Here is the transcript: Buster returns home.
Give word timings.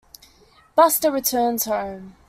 Buster 0.75 1.11
returns 1.11 1.65
home. 1.65 2.15